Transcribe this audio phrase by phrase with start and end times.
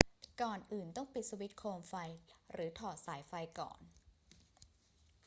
[0.41, 1.95] ก่อนอื่น ต้องปิดสวิตช์โคมไฟ
[2.53, 3.79] หรือถอดสายไฟก่อน